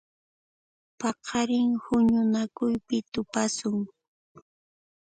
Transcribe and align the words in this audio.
Paqarin 0.99 1.69
huñunakuypi 1.85 2.97
tupasun. 3.11 3.77